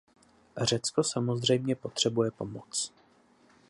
[0.57, 2.93] Řecko samozřejmě potřebuje pomoc.